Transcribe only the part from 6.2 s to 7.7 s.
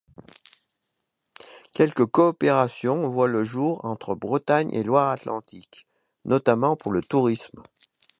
notamment pour le tourisme.